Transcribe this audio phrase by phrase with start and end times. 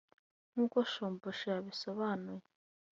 [0.51, 2.43] nk’uko Shumbusho yabisobanuye